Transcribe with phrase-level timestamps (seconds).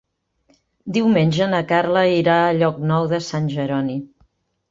[0.95, 4.01] Diumenge na Carla irà a Llocnou de Sant Jeroni.